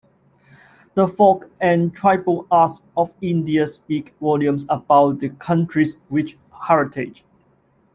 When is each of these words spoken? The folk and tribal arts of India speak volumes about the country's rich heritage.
The 0.95 1.07
folk 1.07 1.51
and 1.61 1.93
tribal 1.93 2.47
arts 2.49 2.81
of 2.97 3.13
India 3.21 3.67
speak 3.67 4.15
volumes 4.19 4.65
about 4.67 5.19
the 5.19 5.29
country's 5.29 5.97
rich 6.09 6.39
heritage. 6.49 7.23